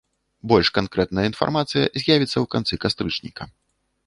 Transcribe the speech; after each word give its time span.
Больш 0.53 0.71
канкрэтная 0.77 1.25
інфармацыя 1.31 1.83
з'явіцца 2.01 2.33
ў 2.33 2.45
канцы 2.57 2.73
кастрычніка. 2.89 3.43